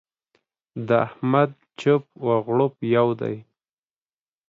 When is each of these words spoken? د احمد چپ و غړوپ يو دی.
د 0.87 0.89
احمد 1.05 1.51
چپ 1.79 2.03
و 2.25 2.27
غړوپ 2.45 2.75
يو 2.95 3.07
دی. 3.21 3.35